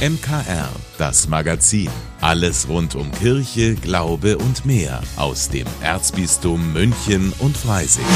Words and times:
MKR, 0.00 0.70
das 0.96 1.28
Magazin. 1.28 1.90
Alles 2.22 2.66
rund 2.70 2.94
um 2.94 3.12
Kirche, 3.12 3.74
Glaube 3.74 4.38
und 4.38 4.64
mehr 4.64 5.02
aus 5.16 5.50
dem 5.50 5.66
Erzbistum 5.82 6.72
München 6.72 7.34
und 7.38 7.54
Freising. 7.54 8.06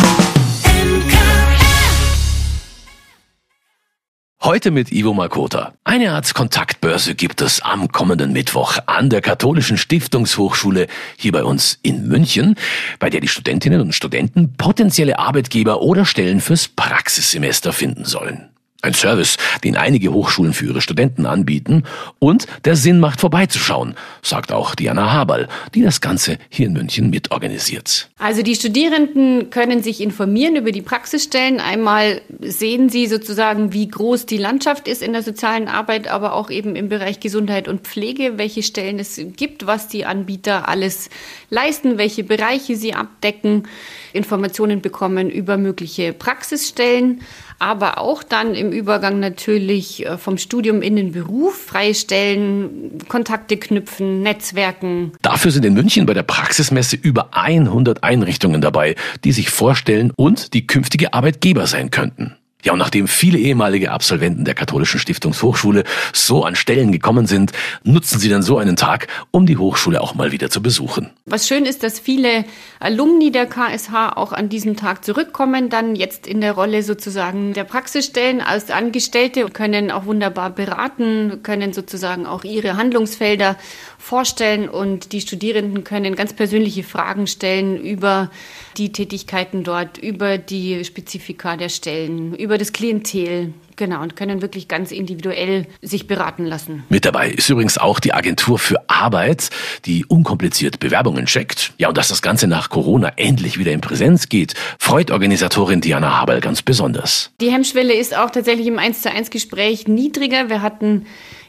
Heute 4.43 4.71
mit 4.71 4.93
Ivo 4.93 5.13
Makota. 5.13 5.75
Eine 5.85 6.13
Art 6.13 6.33
Kontaktbörse 6.33 7.15
gibt 7.15 7.43
es 7.43 7.61
am 7.61 7.93
kommenden 7.93 8.33
Mittwoch 8.33 8.79
an 8.87 9.11
der 9.11 9.21
Katholischen 9.21 9.77
Stiftungshochschule 9.77 10.87
hier 11.19 11.33
bei 11.33 11.45
uns 11.45 11.79
in 11.83 12.09
München, 12.09 12.55
bei 12.99 13.11
der 13.11 13.21
die 13.21 13.29
Studentinnen 13.29 13.83
und 13.83 13.95
Studenten 13.95 14.55
potenzielle 14.55 15.19
Arbeitgeber 15.19 15.83
oder 15.83 16.07
Stellen 16.07 16.41
fürs 16.41 16.67
Praxissemester 16.67 17.75
finden 17.75 18.07
sollen. 18.07 18.54
Ein 18.85 18.93
Service, 18.93 19.39
den 19.65 19.79
einige 19.79 20.13
Hochschulen 20.13 20.53
für 20.53 20.67
ihre 20.67 20.83
Studenten 20.83 21.25
anbieten 21.25 21.85
und 22.19 22.47
der 22.67 22.77
Sinn 22.77 23.01
macht 23.01 23.19
vorbeizuschauen, 23.19 23.95
sagt 24.21 24.53
auch 24.53 24.75
Diana 24.75 25.11
Haberl, 25.11 25.49
die 25.75 25.81
das 25.81 26.03
Ganze 26.03 26.37
hier 26.51 26.67
in 26.67 26.75
München 26.75 27.09
mitorganisiert. 27.09 28.11
Also 28.19 28.43
die 28.43 28.55
Studierenden 28.55 29.49
können 29.49 29.83
sich 29.83 30.03
informieren 30.03 30.57
über 30.57 30.71
die 30.71 30.83
Praxisstellen. 30.83 31.61
Einmal 31.61 32.21
sehen 32.41 32.91
sie 32.91 33.07
sozusagen, 33.07 33.73
wie 33.73 33.89
groß 33.89 34.27
die 34.27 34.37
Landschaft 34.37 34.87
ist 34.87 35.03
in 35.03 35.15
der 35.15 35.23
sozialen 35.23 35.69
Arbeit, 35.69 36.09
aber 36.09 36.35
auch 36.35 36.51
eben 36.51 36.77
im 36.77 36.91
Bereich 36.91 37.21
Gesundheit 37.21 37.69
und 37.69 37.87
Pflege, 37.87 38.37
welche 38.37 38.63
Stellen 38.63 38.99
es 38.99 39.19
gibt, 39.35 39.67
was 39.67 39.89
die 39.89 40.05
Anbieter 40.05 40.69
alles 40.69 41.09
leisten, 41.49 41.97
welche 41.97 42.23
Bereiche 42.23 42.77
sie 42.77 42.93
abdecken, 42.93 43.67
Informationen 44.15 44.81
bekommen 44.81 45.29
über 45.29 45.57
mögliche 45.57 46.13
Praxisstellen 46.13 47.21
aber 47.59 47.99
auch 47.99 48.23
dann 48.23 48.55
im 48.55 48.73
Übergang 48.73 49.21
natürlich 49.21 50.07
äh, 50.07 50.19
vom 50.19 50.39
Studium 50.39 50.83
in 50.83 50.97
den 50.97 51.13
Beruf 51.13 51.55
freistellen, 51.57 52.99
Kontakte 53.09 53.57
knüpfen, 53.57 54.23
Netzwerken. 54.23 55.13
Dafür 55.23 55.51
sind 55.51 55.65
in 55.65 55.75
München 55.75 56.07
bei 56.07 56.15
der 56.15 56.23
Praxismesse 56.23 56.97
über 56.97 57.29
100 57.33 58.03
Einrichtungen 58.03 58.61
dabei, 58.61 58.97
die 59.25 59.33
sich 59.33 59.51
vorstellen 59.51 60.13
und 60.17 60.55
die 60.55 60.67
künftige 60.67 61.15
Arbeitgeber 61.15 61.67
sein 61.67 61.91
könnten. 61.91 62.37
Ja, 62.65 62.73
und 62.73 62.79
nachdem 62.79 63.09
viele 63.09 63.39
ehemalige 63.39 63.91
Absolventen 63.91 64.47
der 64.47 64.55
Katholischen 64.55 64.99
Stiftungshochschule 64.99 65.85
so 66.15 66.45
an 66.45 66.57
Stellen 66.57 66.93
gekommen 66.93 67.27
sind, 67.27 67.53
nutzen 67.83 68.19
sie 68.19 68.31
dann 68.31 68.43
so 68.43 68.57
einen 68.57 68.77
Tag, 68.77 69.07
um 69.31 69.45
die 69.45 69.59
Hochschule 69.59 70.01
auch 70.01 70.15
mal 70.15 70.33
wieder 70.33 70.49
zu 70.49 70.63
besuchen. 70.63 71.11
Was 71.27 71.47
schön 71.47 71.67
ist, 71.67 71.83
dass 71.83 72.01
viele 72.01 72.47
Alumni 72.81 73.31
der 73.31 73.45
KSH 73.45 74.17
auch 74.17 74.33
an 74.33 74.49
diesem 74.49 74.77
Tag 74.77 75.05
zurückkommen, 75.05 75.69
dann 75.69 75.95
jetzt 75.95 76.27
in 76.27 76.41
der 76.41 76.53
Rolle 76.53 76.83
sozusagen 76.83 77.53
der 77.53 77.65
Praxisstellen 77.65 78.41
als 78.41 78.71
Angestellte, 78.71 79.45
können 79.51 79.91
auch 79.91 80.07
wunderbar 80.07 80.49
beraten, 80.49 81.41
können 81.43 81.75
sozusagen 81.75 82.25
auch 82.27 82.45
ihre 82.45 82.79
Handlungsfelder 82.79 83.57
vorstellen 84.05 84.69
und 84.69 85.13
die 85.13 85.23
Studierenden 85.23 85.83
können 85.83 86.15
ganz 86.15 86.35
persönliche 86.35 86.83
Fragen 86.83 87.27
stellen 87.27 87.81
über 87.81 88.31
die 88.77 88.93
Tätigkeiten 88.93 89.65
dort, 89.65 89.97
über 89.97 90.37
die 90.37 90.85
Spezifika 90.85 91.57
der 91.57 91.71
Stellen, 91.71 92.35
über 92.35 92.59
das 92.59 92.73
Klientel. 92.73 93.55
Genau, 93.77 94.03
und 94.03 94.15
können 94.15 94.41
wirklich 94.41 94.69
ganz 94.69 94.93
individuell 94.93 95.67
sich 95.83 96.07
beraten 96.07 96.45
lassen. 96.45 96.85
Mit 96.91 97.05
dabei 97.05 97.31
ist 97.31 97.49
übrigens 97.49 97.77
auch 97.77 97.99
die 97.99 98.15
Agentur 98.15 98.59
für 98.59 98.89
Arbeit, 98.89 99.51
die 99.85 100.05
unkompliziert 100.05 100.79
Bewerbungen 100.79 101.27
checkt. 101.27 101.73
Ja, 101.79 101.89
und 101.89 101.99
dass 101.99 102.09
das 102.09 102.23
Ganze 102.23 102.47
nach 102.47 102.71
Corona 102.71 103.13
endlich 103.17 103.59
wieder 103.59 103.73
in 103.73 103.81
Präsenz 103.81 104.29
geht, 104.29 104.55
freut 104.79 105.11
Organisatorin 105.11 105.81
Diana 105.81 106.21
Haberl 106.21 106.41
ganz 106.41 106.63
besonders. 106.63 107.33
Die 107.41 107.51
Hemmschwelle 107.51 107.95
ist 107.95 108.17
auch 108.17 108.31
tatsächlich 108.31 108.69
im 108.69 108.79
1 108.79 109.03
zu 109.03 109.11
1 109.11 109.31
Gespräch 109.31 109.89
niedriger. 109.89 110.49
Wir 110.51 110.63
hatten 110.63 111.07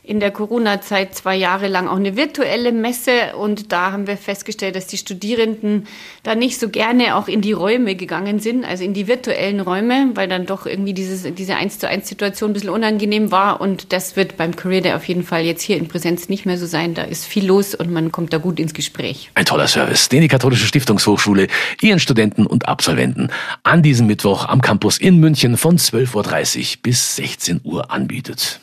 in 0.07 0.19
der 0.19 0.31
Corona-Zeit 0.31 1.15
zwei 1.15 1.35
Jahre 1.35 1.67
lang 1.67 1.87
auch 1.87 1.95
eine 1.95 2.15
virtuelle 2.15 2.71
Messe 2.71 3.35
und 3.37 3.71
da 3.71 3.91
haben 3.91 4.07
wir 4.07 4.17
festgestellt, 4.17 4.75
dass 4.75 4.87
die 4.87 4.97
Studierenden 4.97 5.87
da 6.23 6.35
nicht 6.35 6.59
so 6.59 6.69
gerne 6.69 7.15
auch 7.15 7.27
in 7.27 7.41
die 7.41 7.53
Räume 7.53 7.95
gegangen 7.95 8.39
sind, 8.39 8.65
also 8.65 8.83
in 8.83 8.93
die 8.93 9.07
virtuellen 9.07 9.59
Räume, 9.59 10.11
weil 10.13 10.27
dann 10.27 10.45
doch 10.45 10.65
irgendwie 10.65 10.93
dieses, 10.93 11.23
diese 11.35 11.55
1 11.55 11.79
zu 11.79 11.87
1 11.87 12.07
Situation 12.07 12.51
ein 12.51 12.53
bisschen 12.53 12.69
unangenehm 12.69 13.31
war 13.31 13.61
und 13.61 13.93
das 13.93 14.15
wird 14.15 14.37
beim 14.37 14.55
Career 14.55 14.81
Day 14.81 14.93
auf 14.93 15.07
jeden 15.07 15.23
Fall 15.23 15.43
jetzt 15.43 15.61
hier 15.61 15.77
in 15.77 15.87
Präsenz 15.87 16.29
nicht 16.29 16.45
mehr 16.45 16.57
so 16.57 16.65
sein. 16.65 16.93
Da 16.93 17.03
ist 17.03 17.25
viel 17.25 17.45
los 17.45 17.73
und 17.73 17.91
man 17.91 18.11
kommt 18.11 18.31
da 18.33 18.37
gut 18.37 18.59
ins 18.59 18.73
Gespräch. 18.73 19.31
Ein 19.33 19.45
toller 19.45 19.67
Service, 19.67 20.09
den 20.09 20.21
die 20.21 20.27
Katholische 20.27 20.67
Stiftungshochschule 20.67 21.47
ihren 21.81 21.99
Studenten 21.99 22.45
und 22.45 22.67
Absolventen 22.67 23.29
an 23.63 23.81
diesem 23.81 24.07
Mittwoch 24.07 24.45
am 24.47 24.61
Campus 24.61 24.97
in 24.97 25.19
München 25.19 25.57
von 25.57 25.77
12.30 25.77 26.59
Uhr 26.59 26.81
bis 26.83 27.15
16 27.15 27.61
Uhr 27.63 27.91
anbietet. 27.91 28.59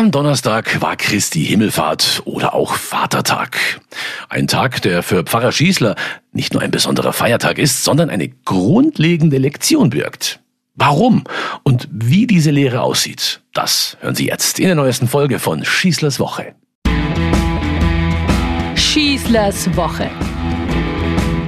Am 0.00 0.10
Donnerstag 0.10 0.80
war 0.80 0.96
Christi 0.96 1.44
Himmelfahrt 1.44 2.22
oder 2.24 2.54
auch 2.54 2.76
Vatertag. 2.76 3.82
Ein 4.30 4.46
Tag, 4.46 4.80
der 4.80 5.02
für 5.02 5.24
Pfarrer 5.24 5.52
Schießler 5.52 5.94
nicht 6.32 6.54
nur 6.54 6.62
ein 6.62 6.70
besonderer 6.70 7.12
Feiertag 7.12 7.58
ist, 7.58 7.84
sondern 7.84 8.08
eine 8.08 8.30
grundlegende 8.30 9.36
Lektion 9.36 9.90
birgt. 9.90 10.40
Warum 10.74 11.24
und 11.64 11.86
wie 11.92 12.26
diese 12.26 12.50
Lehre 12.50 12.80
aussieht, 12.80 13.42
das 13.52 13.98
hören 14.00 14.14
Sie 14.14 14.26
jetzt 14.26 14.58
in 14.58 14.68
der 14.68 14.74
neuesten 14.74 15.06
Folge 15.06 15.38
von 15.38 15.66
Schießlers 15.66 16.18
Woche. 16.18 16.54
Schießlers 18.76 19.76
Woche. 19.76 20.08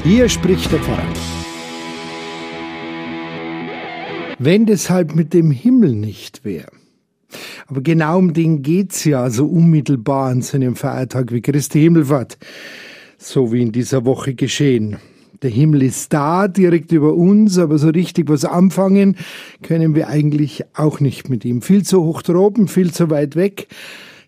Hier 0.05 0.29
spricht 0.29 0.71
der 0.71 0.81
Pfarrer. 0.81 1.03
Wenn 4.39 4.67
deshalb 4.67 5.15
mit 5.15 5.33
dem 5.33 5.51
Himmel 5.51 5.95
nicht 5.95 6.45
wäre, 6.45 6.82
aber 7.67 7.81
genau 7.81 8.19
um 8.19 8.33
den 8.33 8.63
geht's 8.63 9.05
ja 9.05 9.31
so 9.31 9.47
unmittelbar 9.47 10.31
an 10.31 10.43
so 10.43 10.57
einem 10.57 10.77
Feiertag 10.77 11.33
wie 11.33 11.41
Christi 11.41 11.81
Himmelfahrt, 11.81 12.39
so 13.19 13.53
wie 13.53 13.63
in 13.63 13.73
dieser 13.73 14.05
Woche 14.05 14.35
geschehen. 14.35 14.97
Der 15.43 15.51
Himmel 15.51 15.83
ist 15.83 16.13
da, 16.13 16.47
direkt 16.47 16.93
über 16.93 17.15
uns, 17.15 17.59
aber 17.59 17.77
so 17.79 17.89
richtig 17.89 18.29
was 18.29 18.45
anfangen 18.45 19.17
können 19.63 19.97
wir 19.97 20.09
eigentlich 20.09 20.65
auch 20.75 21.01
nicht 21.01 21.29
mit 21.29 21.45
ihm. 21.45 21.63
Viel 21.63 21.83
zu 21.83 22.03
hoch 22.03 22.23
droben, 22.23 22.69
viel 22.69 22.93
zu 22.93 23.11
weit 23.11 23.35
weg 23.35 23.67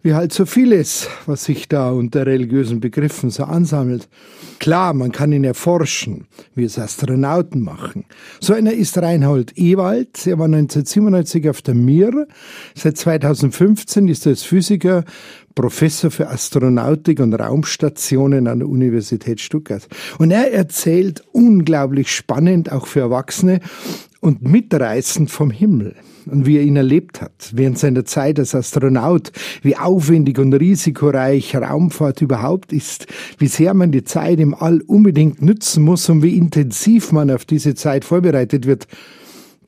wie 0.04 0.12
halt 0.12 0.34
so 0.34 0.44
vieles, 0.44 1.08
was 1.24 1.44
sich 1.44 1.66
da 1.66 1.90
unter 1.90 2.26
religiösen 2.26 2.78
Begriffen 2.78 3.30
so 3.30 3.44
ansammelt. 3.44 4.06
Klar, 4.58 4.92
man 4.92 5.12
kann 5.12 5.32
ihn 5.32 5.44
erforschen, 5.44 6.26
wie 6.54 6.64
es 6.64 6.78
Astronauten 6.78 7.62
machen. 7.62 8.04
So 8.38 8.52
einer 8.52 8.74
ist 8.74 8.98
Reinhold 8.98 9.56
Ewald. 9.56 10.26
Er 10.26 10.38
war 10.38 10.44
1997 10.44 11.48
auf 11.48 11.62
der 11.62 11.74
Mir. 11.74 12.26
Seit 12.74 12.98
2015 12.98 14.06
ist 14.08 14.26
er 14.26 14.30
als 14.30 14.42
Physiker 14.42 15.04
Professor 15.54 16.10
für 16.10 16.28
Astronautik 16.28 17.18
und 17.20 17.32
Raumstationen 17.32 18.46
an 18.46 18.58
der 18.58 18.68
Universität 18.68 19.40
Stuttgart. 19.40 19.88
Und 20.18 20.32
er 20.32 20.52
erzählt 20.52 21.24
unglaublich 21.32 22.12
spannend, 22.14 22.70
auch 22.70 22.86
für 22.86 23.00
Erwachsene, 23.00 23.60
und 24.20 24.42
mitreißend 24.42 25.30
vom 25.30 25.50
Himmel 25.50 25.94
und 26.26 26.46
wie 26.46 26.58
er 26.58 26.62
ihn 26.62 26.76
erlebt 26.76 27.20
hat 27.20 27.52
während 27.54 27.78
seiner 27.78 28.04
Zeit 28.04 28.38
als 28.38 28.54
Astronaut, 28.54 29.32
wie 29.62 29.76
aufwendig 29.76 30.38
und 30.38 30.52
risikoreich 30.52 31.54
Raumfahrt 31.56 32.22
überhaupt 32.22 32.72
ist, 32.72 33.06
wie 33.38 33.46
sehr 33.46 33.74
man 33.74 33.92
die 33.92 34.04
Zeit 34.04 34.40
im 34.40 34.54
All 34.54 34.80
unbedingt 34.82 35.42
nützen 35.42 35.84
muss 35.84 36.08
und 36.08 36.22
wie 36.22 36.36
intensiv 36.36 37.12
man 37.12 37.30
auf 37.30 37.44
diese 37.44 37.74
Zeit 37.74 38.04
vorbereitet 38.04 38.66
wird. 38.66 38.86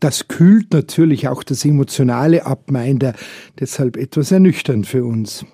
Das 0.00 0.28
kühlt 0.28 0.72
natürlich 0.72 1.28
auch 1.28 1.42
das 1.42 1.64
Emotionale 1.64 2.44
ab, 2.44 2.70
meint 2.70 3.02
er, 3.02 3.14
deshalb 3.58 3.96
etwas 3.96 4.30
ernüchternd 4.30 4.86
für 4.86 5.04
uns. 5.04 5.44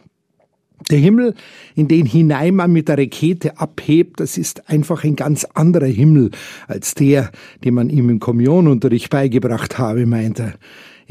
Der 0.91 0.99
Himmel, 0.99 1.35
in 1.75 1.87
den 1.87 2.07
hinein 2.07 2.57
man 2.57 2.73
mit 2.73 2.89
der 2.89 2.99
Rakete 2.99 3.59
abhebt, 3.59 4.19
das 4.21 4.37
ist 4.37 4.69
einfach 4.69 5.05
ein 5.05 5.17
ganz 5.17 5.45
anderer 5.45 5.87
Himmel 5.87 6.31
als 6.67 6.95
der, 6.95 7.31
den 7.65 7.75
man 7.75 7.89
ihm 7.89 8.11
im 8.11 8.19
Kommunionunterricht 8.19 9.11
beigebracht 9.11 9.79
habe, 9.79 10.07
meint 10.07 10.41
er. 10.41 10.55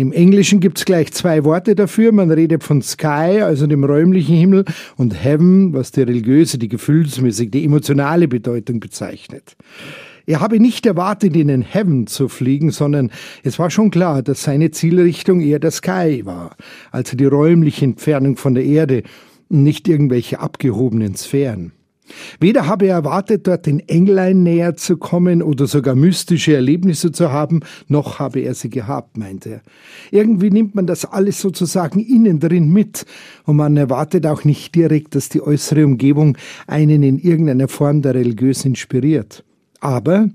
Im 0.01 0.11
Englischen 0.11 0.59
gibt's 0.59 0.83
gleich 0.83 1.11
zwei 1.13 1.43
Worte 1.43 1.75
dafür. 1.75 2.11
Man 2.11 2.31
redet 2.31 2.63
von 2.63 2.81
Sky, 2.81 3.43
also 3.43 3.67
dem 3.67 3.83
räumlichen 3.83 4.35
Himmel, 4.35 4.65
und 4.97 5.13
Heaven, 5.23 5.73
was 5.73 5.91
die 5.91 6.01
religiöse, 6.01 6.57
die 6.57 6.69
gefühlsmäßige, 6.69 7.51
die 7.51 7.63
emotionale 7.63 8.27
Bedeutung 8.27 8.79
bezeichnet. 8.79 9.55
Er 10.25 10.39
habe 10.39 10.59
nicht 10.59 10.87
erwartet, 10.87 11.35
in 11.35 11.49
den 11.49 11.61
Heaven 11.61 12.07
zu 12.07 12.29
fliegen, 12.29 12.71
sondern 12.71 13.11
es 13.43 13.59
war 13.59 13.69
schon 13.69 13.91
klar, 13.91 14.23
dass 14.23 14.41
seine 14.41 14.71
Zielrichtung 14.71 15.39
eher 15.39 15.59
der 15.59 15.69
Sky 15.69 16.21
war, 16.25 16.55
also 16.91 17.15
die 17.15 17.25
räumliche 17.25 17.85
Entfernung 17.85 18.37
von 18.37 18.55
der 18.55 18.65
Erde 18.65 19.03
nicht 19.49 19.87
irgendwelche 19.87 20.39
abgehobenen 20.39 21.13
Sphären. 21.13 21.73
Weder 22.39 22.67
habe 22.67 22.87
er 22.87 22.95
erwartet, 22.95 23.47
dort 23.47 23.65
den 23.65 23.79
Englein 23.79 24.43
näher 24.43 24.75
zu 24.75 24.97
kommen 24.97 25.41
oder 25.41 25.67
sogar 25.67 25.95
mystische 25.95 26.55
Erlebnisse 26.55 27.11
zu 27.11 27.31
haben, 27.31 27.61
noch 27.87 28.19
habe 28.19 28.39
er 28.39 28.53
sie 28.53 28.69
gehabt, 28.69 29.17
meinte 29.17 29.49
er. 29.49 29.61
Irgendwie 30.11 30.49
nimmt 30.49 30.75
man 30.75 30.87
das 30.87 31.05
alles 31.05 31.39
sozusagen 31.39 31.99
innen 31.99 32.39
drin 32.39 32.69
mit 32.69 33.05
und 33.45 33.55
man 33.55 33.77
erwartet 33.77 34.25
auch 34.25 34.43
nicht 34.43 34.75
direkt, 34.75 35.15
dass 35.15 35.29
die 35.29 35.41
äußere 35.41 35.85
Umgebung 35.85 36.37
einen 36.67 37.03
in 37.03 37.19
irgendeiner 37.19 37.67
Form 37.67 38.01
der 38.01 38.15
religiös 38.15 38.65
inspiriert. 38.65 39.43
Aber 39.79 40.29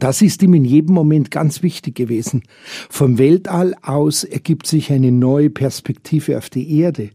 das 0.00 0.22
ist 0.22 0.42
ihm 0.42 0.54
in 0.54 0.64
jedem 0.64 0.94
Moment 0.94 1.30
ganz 1.30 1.62
wichtig 1.62 1.94
gewesen. 1.94 2.42
Vom 2.88 3.18
Weltall 3.18 3.74
aus 3.82 4.24
ergibt 4.24 4.66
sich 4.66 4.92
eine 4.92 5.12
neue 5.12 5.50
Perspektive 5.50 6.38
auf 6.38 6.48
die 6.48 6.78
Erde. 6.78 7.10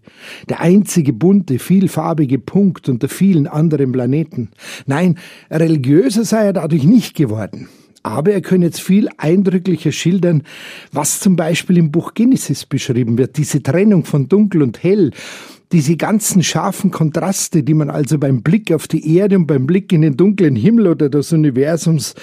Der 0.50 0.62
einzige 0.62 1.14
bunte, 1.14 1.60
vielfarbige 1.60 2.40
Punkt 2.40 2.90
unter 2.90 3.10
vielen 3.10 3.48
anderen 3.48 3.92
Planeten. 3.92 4.50
Nein, 4.86 5.18
religiöser 5.50 6.26
sei 6.26 6.46
er 6.46 6.54
dadurch 6.54 6.84
nicht 6.84 7.16
geworden. 7.16 7.68
Aber 8.04 8.32
er 8.32 8.42
könne 8.42 8.66
jetzt 8.66 8.82
viel 8.82 9.10
eindrücklicher 9.18 9.92
schildern, 9.92 10.44
was 10.92 11.20
zum 11.20 11.36
Beispiel 11.36 11.78
im 11.78 11.92
Buch 11.92 12.14
Genesis 12.14 12.66
beschrieben 12.66 13.18
wird. 13.18 13.38
Diese 13.38 13.62
Trennung 13.62 14.06
von 14.06 14.30
dunkel 14.30 14.62
und 14.62 14.82
hell 14.82 15.12
diese 15.72 15.98
ganzen 15.98 16.44
scharfen 16.44 16.92
Kontraste, 16.92 17.64
die 17.64 17.74
man 17.74 17.90
also 17.90 18.18
beim 18.18 18.42
Blick 18.42 18.72
auf 18.72 18.88
die 18.88 19.18
Erde 19.18 19.36
und 19.36 19.48
beim 19.48 19.68
Blick 19.68 19.92
in 19.92 20.02
den 20.02 20.16
dunklen 20.16 20.56
Himmel 20.56 20.88
oder 20.88 21.10
des 21.10 21.34
Universums 21.34 22.16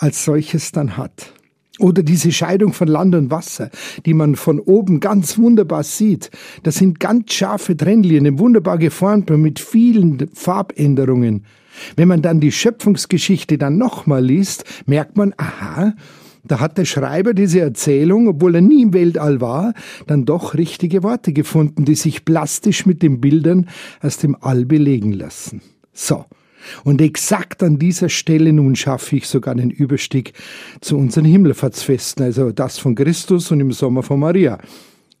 als 0.00 0.24
solches 0.24 0.72
dann 0.72 0.96
hat. 0.96 1.32
Oder 1.78 2.02
diese 2.02 2.32
Scheidung 2.32 2.72
von 2.72 2.88
Land 2.88 3.14
und 3.14 3.30
Wasser, 3.30 3.70
die 4.04 4.12
man 4.12 4.36
von 4.36 4.58
oben 4.58 5.00
ganz 5.00 5.38
wunderbar 5.38 5.82
sieht. 5.82 6.30
Das 6.62 6.76
sind 6.76 7.00
ganz 7.00 7.32
scharfe 7.32 7.76
Trennlinien, 7.76 8.38
wunderbar 8.38 8.76
geformt 8.76 9.30
und 9.30 9.40
mit 9.40 9.58
vielen 9.58 10.28
Farbänderungen. 10.34 11.46
Wenn 11.96 12.08
man 12.08 12.20
dann 12.20 12.40
die 12.40 12.52
Schöpfungsgeschichte 12.52 13.56
dann 13.56 13.78
nochmal 13.78 14.24
liest, 14.24 14.64
merkt 14.86 15.16
man, 15.16 15.32
aha, 15.38 15.94
da 16.44 16.60
hat 16.60 16.78
der 16.78 16.84
Schreiber 16.84 17.32
diese 17.32 17.60
Erzählung, 17.60 18.28
obwohl 18.28 18.56
er 18.56 18.60
nie 18.60 18.82
im 18.82 18.92
Weltall 18.92 19.40
war, 19.40 19.72
dann 20.06 20.24
doch 20.24 20.54
richtige 20.54 21.02
Worte 21.02 21.32
gefunden, 21.32 21.84
die 21.84 21.94
sich 21.94 22.24
plastisch 22.24 22.86
mit 22.86 23.02
den 23.02 23.20
Bildern 23.20 23.68
aus 24.02 24.18
dem 24.18 24.36
All 24.40 24.64
belegen 24.64 25.12
lassen. 25.12 25.62
So. 25.92 26.24
Und 26.84 27.00
exakt 27.00 27.62
an 27.62 27.78
dieser 27.78 28.08
Stelle 28.08 28.52
nun 28.52 28.76
schaffe 28.76 29.16
ich 29.16 29.26
sogar 29.26 29.54
den 29.54 29.70
Überstieg 29.70 30.32
zu 30.80 30.96
unseren 30.96 31.24
Himmelfahrtsfesten, 31.24 32.24
also 32.24 32.52
das 32.52 32.78
von 32.78 32.94
Christus 32.94 33.50
und 33.50 33.60
im 33.60 33.72
Sommer 33.72 34.02
von 34.02 34.20
Maria. 34.20 34.58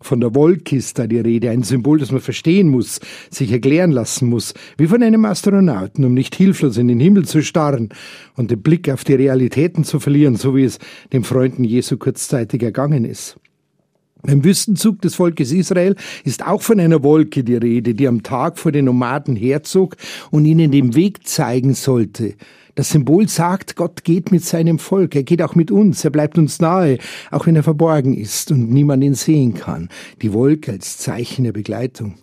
Von 0.02 0.20
der 0.20 0.34
Wolke 0.34 0.76
ist 0.76 0.98
da 0.98 1.06
die 1.06 1.20
Rede, 1.20 1.50
ein 1.50 1.62
Symbol, 1.62 1.98
das 1.98 2.10
man 2.10 2.22
verstehen 2.22 2.68
muss, 2.68 3.00
sich 3.28 3.52
erklären 3.52 3.90
lassen 3.90 4.30
muss, 4.30 4.54
wie 4.78 4.86
von 4.86 5.02
einem 5.02 5.26
Astronauten, 5.26 6.06
um 6.06 6.14
nicht 6.14 6.34
hilflos 6.34 6.78
in 6.78 6.88
den 6.88 7.00
Himmel 7.00 7.26
zu 7.26 7.42
starren 7.42 7.90
und 8.34 8.50
den 8.50 8.62
Blick 8.62 8.88
auf 8.88 9.04
die 9.04 9.14
Realitäten 9.14 9.84
zu 9.84 10.00
verlieren, 10.00 10.36
so 10.36 10.56
wie 10.56 10.64
es 10.64 10.78
den 11.12 11.22
Freunden 11.22 11.64
Jesu 11.64 11.98
kurzzeitig 11.98 12.62
ergangen 12.62 13.04
ist. 13.04 13.36
Beim 14.22 14.44
Wüstenzug 14.44 15.00
des 15.00 15.14
Volkes 15.14 15.52
Israel 15.52 15.96
ist 16.24 16.46
auch 16.46 16.62
von 16.62 16.80
einer 16.80 17.02
Wolke 17.02 17.44
die 17.44 17.56
Rede, 17.56 17.94
die 17.94 18.08
am 18.08 18.22
Tag 18.22 18.58
vor 18.58 18.72
den 18.72 18.86
Nomaden 18.86 19.36
herzog 19.36 19.96
und 20.30 20.44
ihnen 20.44 20.70
den 20.70 20.94
Weg 20.94 21.26
zeigen 21.26 21.74
sollte, 21.74 22.34
das 22.80 22.90
Symbol 22.90 23.28
sagt, 23.28 23.76
Gott 23.76 24.04
geht 24.04 24.30
mit 24.30 24.44
seinem 24.44 24.78
Volk, 24.78 25.14
er 25.14 25.22
geht 25.22 25.42
auch 25.42 25.54
mit 25.54 25.70
uns, 25.70 26.04
er 26.04 26.10
bleibt 26.10 26.38
uns 26.38 26.60
nahe, 26.60 26.98
auch 27.30 27.46
wenn 27.46 27.56
er 27.56 27.62
verborgen 27.62 28.16
ist 28.16 28.50
und 28.50 28.70
niemand 28.70 29.02
ihn 29.04 29.14
sehen 29.14 29.54
kann. 29.54 29.88
Die 30.22 30.32
Wolke 30.32 30.72
als 30.72 30.98
Zeichen 30.98 31.44
der 31.44 31.52
Begleitung. 31.52 32.14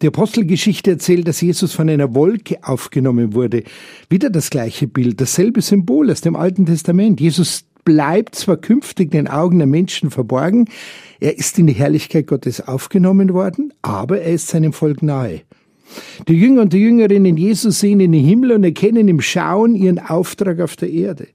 Die 0.00 0.06
Apostelgeschichte 0.06 0.92
erzählt, 0.92 1.28
dass 1.28 1.40
Jesus 1.40 1.74
von 1.74 1.90
einer 1.90 2.14
Wolke 2.14 2.56
aufgenommen 2.62 3.34
wurde. 3.34 3.64
Wieder 4.08 4.30
das 4.30 4.48
gleiche 4.48 4.86
Bild, 4.86 5.20
dasselbe 5.20 5.60
Symbol 5.60 6.10
aus 6.10 6.22
dem 6.22 6.36
Alten 6.36 6.64
Testament. 6.64 7.20
Jesus 7.20 7.66
bleibt 7.88 8.34
zwar 8.34 8.58
künftig 8.58 9.12
den 9.12 9.28
Augen 9.28 9.56
der 9.56 9.66
Menschen 9.66 10.10
verborgen, 10.10 10.68
er 11.20 11.38
ist 11.38 11.58
in 11.58 11.68
die 11.68 11.72
Herrlichkeit 11.72 12.26
Gottes 12.26 12.60
aufgenommen 12.60 13.32
worden, 13.32 13.72
aber 13.80 14.20
er 14.20 14.34
ist 14.34 14.48
seinem 14.48 14.74
Volk 14.74 15.02
nahe. 15.02 15.40
Die 16.28 16.34
Jünger 16.34 16.60
und 16.60 16.74
die 16.74 16.80
Jüngerinnen 16.82 17.38
Jesus 17.38 17.80
sehen 17.80 18.00
in 18.00 18.12
den 18.12 18.22
Himmel 18.22 18.52
und 18.52 18.62
erkennen 18.62 19.08
im 19.08 19.22
Schauen 19.22 19.74
ihren 19.74 19.98
Auftrag 19.98 20.60
auf 20.60 20.76
der 20.76 20.90
Erde. 20.90 21.28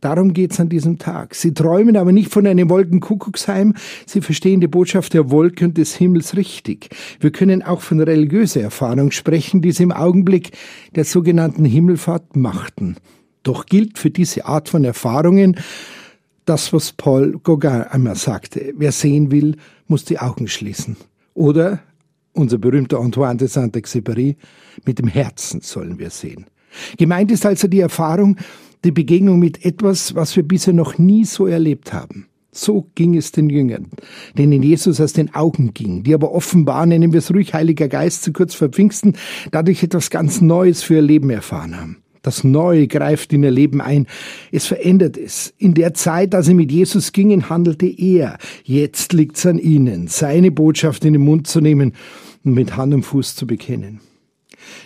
Darum 0.00 0.34
geht's 0.34 0.60
an 0.60 0.68
diesem 0.68 1.00
Tag. 1.00 1.34
Sie 1.34 1.52
träumen 1.52 1.96
aber 1.96 2.12
nicht 2.12 2.32
von 2.32 2.46
einem 2.46 2.70
Wolkenkuckucksheim. 2.70 3.74
Sie 4.06 4.20
verstehen 4.20 4.60
die 4.60 4.68
Botschaft 4.68 5.14
der 5.14 5.32
Wolke 5.32 5.64
und 5.64 5.78
des 5.78 5.96
Himmels 5.96 6.36
richtig. 6.36 6.90
Wir 7.18 7.32
können 7.32 7.64
auch 7.64 7.80
von 7.80 7.98
religiöser 7.98 8.60
Erfahrung 8.60 9.10
sprechen, 9.10 9.62
die 9.62 9.72
sie 9.72 9.82
im 9.82 9.90
Augenblick 9.90 10.52
der 10.94 11.04
sogenannten 11.04 11.64
Himmelfahrt 11.64 12.36
machten. 12.36 12.94
Doch 13.42 13.66
gilt 13.66 13.98
für 13.98 14.10
diese 14.10 14.46
Art 14.46 14.68
von 14.68 14.84
Erfahrungen 14.84 15.56
das, 16.44 16.72
was 16.72 16.92
Paul 16.92 17.38
Gauguin 17.42 17.82
einmal 17.82 18.16
sagte. 18.16 18.72
Wer 18.76 18.92
sehen 18.92 19.30
will, 19.30 19.56
muss 19.86 20.04
die 20.04 20.18
Augen 20.18 20.48
schließen. 20.48 20.96
Oder 21.34 21.80
unser 22.32 22.58
berühmter 22.58 23.00
Antoine 23.00 23.36
de 23.36 23.48
Saint-Exupéry, 23.48 24.36
mit 24.84 24.98
dem 24.98 25.08
Herzen 25.08 25.60
sollen 25.60 25.98
wir 25.98 26.10
sehen. 26.10 26.46
Gemeint 26.96 27.30
ist 27.30 27.44
also 27.44 27.68
die 27.68 27.80
Erfahrung, 27.80 28.36
die 28.84 28.92
Begegnung 28.92 29.38
mit 29.38 29.64
etwas, 29.64 30.14
was 30.14 30.36
wir 30.36 30.42
bisher 30.42 30.72
noch 30.72 30.98
nie 30.98 31.24
so 31.24 31.46
erlebt 31.46 31.92
haben. 31.92 32.26
So 32.50 32.86
ging 32.94 33.16
es 33.16 33.30
den 33.32 33.50
Jüngern, 33.50 33.88
denen 34.36 34.62
Jesus 34.62 35.00
aus 35.00 35.12
den 35.12 35.34
Augen 35.34 35.74
ging, 35.74 36.02
die 36.02 36.14
aber 36.14 36.32
offenbar, 36.32 36.86
nennen 36.86 37.12
wir 37.12 37.18
es 37.18 37.32
ruhig, 37.32 37.54
Heiliger 37.54 37.88
Geist 37.88 38.22
zu 38.22 38.32
kurz 38.32 38.54
vor 38.54 38.68
Pfingsten, 38.68 39.14
dadurch 39.50 39.82
etwas 39.82 40.10
ganz 40.10 40.40
Neues 40.40 40.82
für 40.82 40.94
ihr 40.94 41.02
Leben 41.02 41.30
erfahren 41.30 41.78
haben. 41.78 42.02
Das 42.22 42.44
Neue 42.44 42.86
greift 42.86 43.32
in 43.32 43.42
ihr 43.42 43.50
Leben 43.50 43.80
ein. 43.80 44.06
Es 44.52 44.66
verändert 44.66 45.16
es. 45.16 45.54
In 45.58 45.74
der 45.74 45.94
Zeit, 45.94 46.34
als 46.34 46.46
sie 46.46 46.54
mit 46.54 46.72
Jesus 46.72 47.12
gingen, 47.12 47.48
handelte 47.48 47.86
er. 47.86 48.38
Jetzt 48.64 49.12
liegt 49.12 49.36
es 49.36 49.46
an 49.46 49.58
ihnen, 49.58 50.08
seine 50.08 50.50
Botschaft 50.50 51.04
in 51.04 51.14
den 51.14 51.22
Mund 51.22 51.46
zu 51.46 51.60
nehmen 51.60 51.92
und 52.44 52.54
mit 52.54 52.76
Hand 52.76 52.94
und 52.94 53.02
Fuß 53.02 53.34
zu 53.36 53.46
bekennen. 53.46 54.00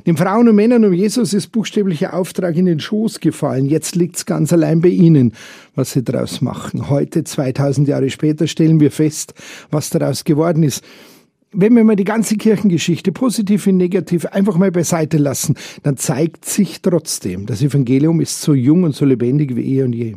Den 0.06 0.17
Frauen 0.17 0.49
und 0.49 0.55
Männern 0.55 0.84
um 0.84 0.93
Jesus 0.93 1.32
ist 1.32 1.52
buchstäblicher 1.52 2.14
Auftrag 2.14 2.56
in 2.56 2.67
den 2.67 2.81
Schoß 2.81 3.20
gefallen. 3.20 3.67
Jetzt 3.67 3.94
liegt's 3.94 4.26
ganz 4.26 4.52
allein 4.52 4.81
bei 4.81 4.88
ihnen, 4.88 5.32
was 5.75 5.93
sie 5.93 6.02
daraus 6.02 6.40
machen. 6.40 6.88
Heute, 6.88 7.25
2000 7.25 7.88
Jahre 7.88 8.11
später, 8.11 8.46
stellen 8.46 8.81
wir 8.81 8.90
fest, 8.90 9.34
was 9.70 9.90
daraus 9.90 10.25
geworden 10.25 10.62
ist. 10.62 10.84
Wenn 11.54 11.76
wir 11.76 11.84
mal 11.84 11.96
die 11.96 12.04
ganze 12.04 12.37
Kirchengeschichte, 12.37 13.12
positiv 13.12 13.66
wie 13.66 13.72
negativ, 13.72 14.25
einfach 14.25 14.56
mal 14.56 14.72
beiseite 14.72 15.19
lassen, 15.19 15.54
dann 15.82 15.99
zeigt 15.99 16.46
sich 16.46 16.81
trotzdem, 16.81 17.44
das 17.44 17.60
Evangelium 17.60 18.22
ist 18.22 18.40
so 18.40 18.54
jung 18.54 18.84
und 18.84 18.94
so 18.94 19.04
lebendig 19.04 19.54
wie 19.54 19.76
eh 19.76 19.82
und 19.82 19.93
je. 19.93 20.16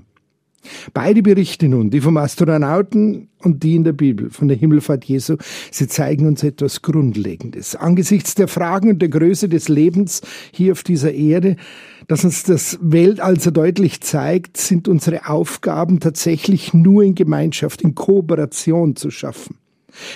Beide 0.93 1.21
Berichte 1.21 1.67
nun, 1.67 1.89
die 1.89 2.01
vom 2.01 2.17
Astronauten 2.17 3.27
und 3.43 3.63
die 3.63 3.75
in 3.75 3.83
der 3.83 3.91
Bibel 3.93 4.29
von 4.29 4.47
der 4.47 4.57
Himmelfahrt 4.57 5.05
Jesu, 5.05 5.35
sie 5.71 5.87
zeigen 5.87 6.25
uns 6.25 6.41
etwas 6.41 6.81
Grundlegendes. 6.81 7.75
Angesichts 7.75 8.35
der 8.35 8.47
Fragen 8.47 8.89
und 8.91 9.01
der 9.01 9.09
Größe 9.09 9.49
des 9.49 9.67
Lebens 9.67 10.21
hier 10.51 10.71
auf 10.71 10.83
dieser 10.83 11.13
Erde, 11.13 11.57
dass 12.07 12.23
uns 12.23 12.43
das 12.43 12.79
Weltall 12.81 13.39
so 13.39 13.51
deutlich 13.51 14.01
zeigt, 14.01 14.57
sind 14.57 14.87
unsere 14.87 15.27
Aufgaben 15.27 15.99
tatsächlich 15.99 16.73
nur 16.73 17.03
in 17.03 17.13
Gemeinschaft, 17.13 17.81
in 17.81 17.93
Kooperation 17.93 18.95
zu 18.95 19.11
schaffen. 19.11 19.57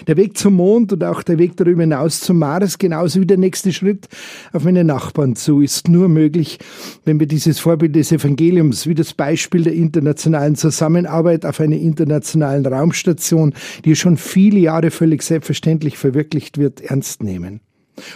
Der 0.07 0.17
Weg 0.17 0.38
zum 0.38 0.55
Mond 0.55 0.93
und 0.93 1.03
auch 1.03 1.24
der 1.24 1.38
Weg 1.38 1.57
darüber 1.57 1.81
hinaus 1.81 2.19
zum 2.19 2.39
Mars, 2.39 2.77
genauso 2.77 3.21
wie 3.21 3.25
der 3.25 3.38
nächste 3.38 3.71
Schritt 3.71 4.07
auf 4.53 4.63
meine 4.63 4.83
Nachbarn 4.83 5.36
zu, 5.36 5.62
ist 5.62 5.88
nur 5.88 6.09
möglich, 6.09 6.59
wenn 7.05 7.19
wir 7.19 7.27
dieses 7.27 7.59
Vorbild 7.59 7.95
des 7.95 8.12
Evangeliums, 8.12 8.88
wie 8.88 8.95
das 8.95 9.13
Beispiel 9.13 9.63
der 9.63 9.74
internationalen 9.74 10.55
Zusammenarbeit 10.55 11.45
auf 11.45 11.59
einer 11.59 11.77
internationalen 11.77 12.65
Raumstation, 12.65 13.53
die 13.86 13.95
schon 13.95 14.17
viele 14.17 14.59
Jahre 14.59 14.91
völlig 14.91 15.24
selbstverständlich 15.24 15.98
verwirklicht 15.98 16.57
wird, 16.57 16.81
ernst 16.81 17.24
nehmen. 17.24 17.62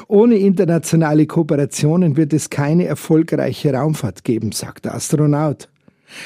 Ohne 0.08 0.36
internationale 0.36 1.26
Kooperationen 1.26 2.16
wird 2.16 2.34
es 2.34 2.50
keine 2.50 2.86
erfolgreiche 2.86 3.74
Raumfahrt 3.74 4.24
geben, 4.24 4.52
sagt 4.52 4.86
der 4.86 4.96
Astronaut. 4.96 5.70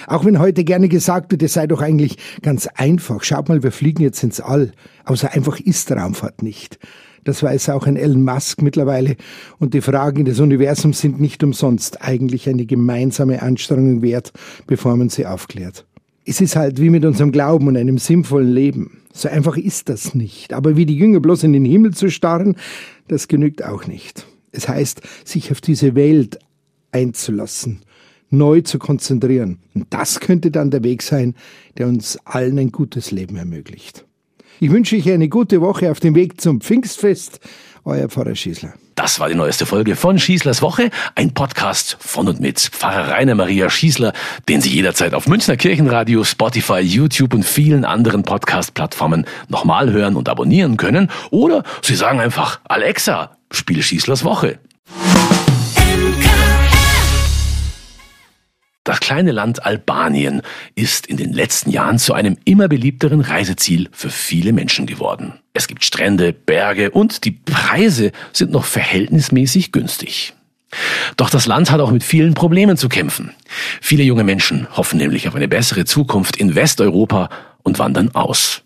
Auch 0.08 0.26
wenn 0.26 0.40
heute 0.40 0.64
gerne 0.64 0.90
gesagt 0.90 1.32
wird, 1.32 1.44
es 1.44 1.54
sei 1.54 1.68
doch 1.68 1.82
eigentlich 1.82 2.18
ganz 2.42 2.68
einfach. 2.68 3.24
Schaut 3.24 3.50
mal, 3.50 3.64
wir 3.64 3.72
fliegen 3.72 4.04
jetzt 4.04 4.24
ins 4.24 4.40
All. 4.40 4.72
Außer 5.06 5.34
einfach 5.34 5.60
ist 5.60 5.92
Raumfahrt 5.92 6.44
nicht. 6.44 6.80
Das 7.28 7.44
weiß 7.44 7.70
auch 7.70 7.88
ein 7.88 7.98
Elon 7.98 8.24
Musk 8.24 8.62
mittlerweile. 8.62 9.18
Und 9.60 9.74
die 9.74 9.82
Fragen 9.82 10.24
des 10.24 10.40
Universums 10.40 11.02
sind 11.02 11.20
nicht 11.20 11.44
umsonst 11.44 12.02
eigentlich 12.02 12.48
eine 12.48 12.66
gemeinsame 12.66 13.42
Anstrengung 13.42 14.02
wert, 14.02 14.32
bevor 14.66 14.96
man 14.96 15.10
sie 15.10 15.26
aufklärt. 15.26 15.86
Es 16.24 16.40
ist 16.40 16.56
halt 16.56 16.80
wie 16.80 16.90
mit 16.90 17.04
unserem 17.04 17.34
Glauben 17.34 17.68
und 17.68 17.76
einem 17.76 17.98
sinnvollen 17.98 18.52
Leben. 18.52 19.02
So 19.14 19.28
einfach 19.28 19.58
ist 19.58 19.90
das 19.90 20.16
nicht. 20.16 20.54
Aber 20.54 20.78
wie 20.78 20.86
die 20.86 20.96
Jünger 20.96 21.20
bloß 21.20 21.44
in 21.44 21.52
den 21.52 21.66
Himmel 21.66 21.94
zu 21.94 22.10
starren, 22.10 22.56
das 23.10 23.28
genügt 23.28 23.64
auch 23.64 23.88
nicht. 23.88 24.26
Es 24.54 24.70
heißt, 24.70 25.02
sich 25.26 25.52
auf 25.52 25.60
diese 25.60 25.96
Welt 25.96 26.40
einzulassen 26.92 27.82
neu 28.30 28.62
zu 28.62 28.80
konzentrieren. 28.80 29.60
Und 29.74 29.88
das 29.90 30.20
könnte 30.20 30.52
dann 30.52 30.72
der 30.72 30.84
Weg 30.84 31.02
sein, 31.02 31.36
der 31.78 31.88
uns 31.88 32.18
allen 32.26 32.60
ein 32.60 32.72
gutes 32.72 33.12
Leben 33.12 33.38
ermöglicht. 33.38 34.06
Ich 34.60 34.72
wünsche 34.72 34.96
euch 34.96 35.10
eine 35.12 35.30
gute 35.30 35.62
Woche 35.62 35.92
auf 35.92 36.00
dem 36.00 36.16
Weg 36.16 36.42
zum 36.42 36.62
Pfingstfest. 36.62 37.40
Euer 37.86 38.10
Pfarrer 38.10 38.36
Schießler. 38.36 38.74
Das 38.96 39.20
war 39.20 39.30
die 39.30 39.36
neueste 39.36 39.66
Folge 39.68 39.96
von 39.96 40.18
Schießlers 40.18 40.62
Woche, 40.64 40.90
ein 41.14 41.34
Podcast 41.34 41.98
von 42.00 42.28
und 42.28 42.40
mit 42.40 42.60
Pfarrer 42.60 43.12
Rainer 43.12 43.36
Maria 43.36 43.70
Schießler, 43.70 44.12
den 44.50 44.60
Sie 44.60 44.72
jederzeit 44.72 45.14
auf 45.14 45.28
Münchner 45.28 45.56
Kirchenradio, 45.56 46.24
Spotify, 46.24 46.80
YouTube 46.80 47.36
und 47.36 47.44
vielen 47.44 47.86
anderen 47.86 48.24
Podcast-Plattformen 48.24 49.26
nochmal 49.48 49.92
hören 49.92 50.16
und 50.16 50.28
abonnieren 50.28 50.76
können. 50.76 51.12
Oder 51.30 51.64
Sie 51.84 51.96
sagen 51.96 52.20
einfach, 52.20 52.60
Alexa, 52.66 53.38
spiel 53.52 53.84
Schießlers 53.84 54.26
Woche. 54.26 54.60
Das 58.88 59.02
kleine 59.02 59.34
Land 59.34 59.66
Albanien 59.66 60.42
ist 60.74 61.08
in 61.08 61.18
den 61.18 61.34
letzten 61.34 61.72
Jahren 61.72 62.00
zu 62.00 62.14
einem 62.14 62.38
immer 62.46 62.70
beliebteren 62.70 63.20
Reiseziel 63.20 63.90
für 63.92 64.10
viele 64.10 64.54
Menschen 64.54 64.86
geworden. 64.86 65.34
Es 65.52 65.68
gibt 65.68 65.84
Strände, 65.84 66.32
Berge 66.32 66.92
und 66.92 67.26
die 67.26 67.32
Preise 67.32 68.14
sind 68.32 68.52
noch 68.52 68.64
verhältnismäßig 68.64 69.74
günstig. 69.74 70.36
Doch 71.18 71.30
das 71.30 71.48
Land 71.48 71.70
hat 71.70 71.82
auch 71.82 71.92
mit 71.92 72.02
vielen 72.02 72.34
Problemen 72.34 72.78
zu 72.78 72.88
kämpfen. 72.88 73.34
Viele 73.82 74.04
junge 74.04 74.24
Menschen 74.24 74.70
hoffen 74.78 75.00
nämlich 75.00 75.28
auf 75.28 75.36
eine 75.36 75.50
bessere 75.50 75.84
Zukunft 75.84 76.38
in 76.38 76.56
Westeuropa 76.56 77.28
und 77.64 77.80
wandern 77.80 78.16
aus. 78.16 78.62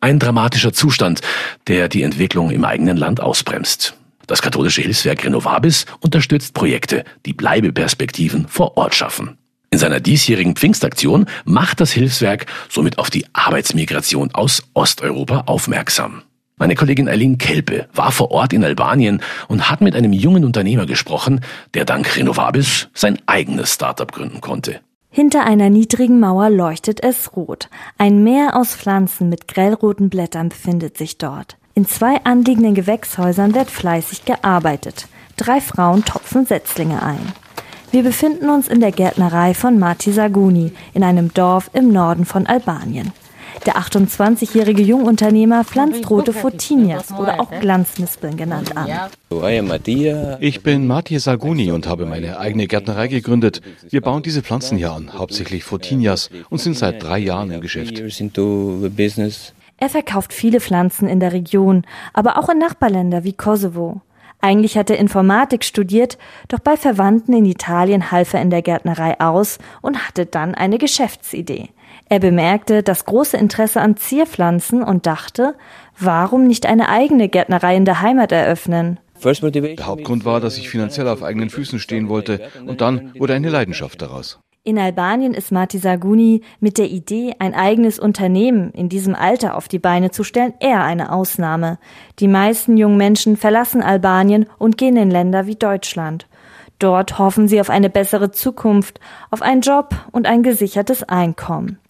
Ein 0.00 0.18
dramatischer 0.18 0.72
Zustand, 0.72 1.20
der 1.66 1.90
die 1.90 2.02
Entwicklung 2.02 2.50
im 2.50 2.64
eigenen 2.64 2.96
Land 2.96 3.20
ausbremst. 3.20 3.94
Das 4.26 4.40
katholische 4.40 4.80
Hilfswerk 4.80 5.22
Renovabis 5.22 5.84
unterstützt 6.00 6.54
Projekte, 6.54 7.04
die 7.26 7.34
Bleibeperspektiven 7.34 8.48
vor 8.48 8.78
Ort 8.78 8.94
schaffen. 8.94 9.36
In 9.72 9.78
seiner 9.78 10.00
diesjährigen 10.00 10.56
Pfingstaktion 10.56 11.26
macht 11.44 11.80
das 11.80 11.92
Hilfswerk 11.92 12.46
somit 12.68 12.98
auf 12.98 13.08
die 13.08 13.24
Arbeitsmigration 13.32 14.34
aus 14.34 14.64
Osteuropa 14.74 15.44
aufmerksam. 15.46 16.22
Meine 16.56 16.74
Kollegin 16.74 17.08
Eileen 17.08 17.38
Kelpe 17.38 17.88
war 17.94 18.10
vor 18.10 18.32
Ort 18.32 18.52
in 18.52 18.64
Albanien 18.64 19.22
und 19.46 19.70
hat 19.70 19.80
mit 19.80 19.94
einem 19.94 20.12
jungen 20.12 20.44
Unternehmer 20.44 20.86
gesprochen, 20.86 21.40
der 21.74 21.84
dank 21.84 22.16
Renovabis 22.16 22.88
sein 22.94 23.18
eigenes 23.26 23.72
Startup 23.72 24.10
gründen 24.10 24.40
konnte. 24.40 24.80
Hinter 25.08 25.44
einer 25.44 25.70
niedrigen 25.70 26.18
Mauer 26.18 26.50
leuchtet 26.50 27.02
es 27.04 27.36
rot. 27.36 27.68
Ein 27.96 28.24
Meer 28.24 28.56
aus 28.56 28.74
Pflanzen 28.74 29.28
mit 29.28 29.46
grellroten 29.46 30.10
Blättern 30.10 30.48
befindet 30.48 30.98
sich 30.98 31.16
dort. 31.16 31.56
In 31.74 31.86
zwei 31.86 32.16
anliegenden 32.24 32.74
Gewächshäusern 32.74 33.54
wird 33.54 33.70
fleißig 33.70 34.24
gearbeitet. 34.24 35.06
Drei 35.36 35.60
Frauen 35.60 36.04
topfen 36.04 36.44
Setzlinge 36.44 37.02
ein. 37.02 37.32
Wir 37.92 38.04
befinden 38.04 38.50
uns 38.50 38.68
in 38.68 38.78
der 38.80 38.92
Gärtnerei 38.92 39.52
von 39.52 39.78
Mati 39.78 40.12
Saguni 40.12 40.72
in 40.94 41.02
einem 41.02 41.34
Dorf 41.34 41.70
im 41.72 41.92
Norden 41.92 42.24
von 42.24 42.46
Albanien. 42.46 43.12
Der 43.66 43.76
28-jährige 43.76 44.80
Jungunternehmer 44.80 45.64
pflanzt 45.64 46.08
rote 46.08 46.32
Fotinias 46.32 47.10
oder 47.10 47.40
auch 47.40 47.50
Glanzmispeln 47.50 48.36
genannt 48.36 48.76
an. 48.76 48.88
Ich 50.40 50.62
bin 50.62 50.86
Mathieu 50.86 51.18
Saguni 51.18 51.72
und 51.72 51.88
habe 51.88 52.06
meine 52.06 52.38
eigene 52.38 52.68
Gärtnerei 52.68 53.08
gegründet. 53.08 53.60
Wir 53.88 54.00
bauen 54.00 54.22
diese 54.22 54.42
Pflanzen 54.42 54.78
hier 54.78 54.92
an, 54.92 55.12
hauptsächlich 55.12 55.64
Fotinias, 55.64 56.30
und 56.48 56.60
sind 56.60 56.78
seit 56.78 57.02
drei 57.02 57.18
Jahren 57.18 57.50
im 57.50 57.60
Geschäft. 57.60 58.00
Er 59.78 59.88
verkauft 59.88 60.32
viele 60.32 60.60
Pflanzen 60.60 61.08
in 61.08 61.18
der 61.20 61.32
Region, 61.32 61.84
aber 62.12 62.38
auch 62.38 62.48
in 62.50 62.58
Nachbarländer 62.58 63.24
wie 63.24 63.32
Kosovo. 63.32 64.00
Eigentlich 64.40 64.78
hat 64.78 64.90
er 64.90 64.98
Informatik 64.98 65.64
studiert, 65.64 66.16
doch 66.48 66.60
bei 66.60 66.76
Verwandten 66.76 67.34
in 67.34 67.44
Italien 67.44 68.10
half 68.10 68.32
er 68.32 68.40
in 68.40 68.50
der 68.50 68.62
Gärtnerei 68.62 69.20
aus 69.20 69.58
und 69.82 70.06
hatte 70.08 70.24
dann 70.24 70.54
eine 70.54 70.78
Geschäftsidee. 70.78 71.68
Er 72.08 72.20
bemerkte 72.20 72.82
das 72.82 73.04
große 73.04 73.36
Interesse 73.36 73.80
an 73.80 73.96
Zierpflanzen 73.96 74.82
und 74.82 75.06
dachte, 75.06 75.54
warum 75.98 76.46
nicht 76.46 76.66
eine 76.66 76.88
eigene 76.88 77.28
Gärtnerei 77.28 77.76
in 77.76 77.84
der 77.84 78.00
Heimat 78.00 78.32
eröffnen? 78.32 78.98
Der 79.22 79.86
Hauptgrund 79.86 80.24
war, 80.24 80.40
dass 80.40 80.56
ich 80.56 80.70
finanziell 80.70 81.06
auf 81.06 81.22
eigenen 81.22 81.50
Füßen 81.50 81.78
stehen 81.78 82.08
wollte 82.08 82.48
und 82.66 82.80
dann 82.80 83.12
wurde 83.18 83.34
eine 83.34 83.50
Leidenschaft 83.50 84.00
daraus. 84.00 84.40
In 84.70 84.78
Albanien 84.78 85.34
ist 85.34 85.50
Mati 85.50 85.78
Saguni 85.78 86.42
mit 86.60 86.78
der 86.78 86.88
Idee, 86.88 87.34
ein 87.40 87.56
eigenes 87.56 87.98
Unternehmen 87.98 88.70
in 88.70 88.88
diesem 88.88 89.16
Alter 89.16 89.56
auf 89.56 89.66
die 89.66 89.80
Beine 89.80 90.12
zu 90.12 90.22
stellen, 90.22 90.54
eher 90.60 90.84
eine 90.84 91.10
Ausnahme. 91.10 91.80
Die 92.20 92.28
meisten 92.28 92.76
jungen 92.76 92.96
Menschen 92.96 93.36
verlassen 93.36 93.82
Albanien 93.82 94.46
und 94.58 94.78
gehen 94.78 94.96
in 94.96 95.10
Länder 95.10 95.46
wie 95.46 95.56
Deutschland. 95.56 96.28
Dort 96.78 97.18
hoffen 97.18 97.48
sie 97.48 97.60
auf 97.60 97.68
eine 97.68 97.90
bessere 97.90 98.30
Zukunft, 98.30 99.00
auf 99.32 99.42
einen 99.42 99.60
Job 99.60 99.92
und 100.12 100.28
ein 100.28 100.44
gesichertes 100.44 101.02
Einkommen. 101.02 101.80